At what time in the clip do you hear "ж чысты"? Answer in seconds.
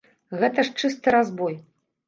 0.69-1.07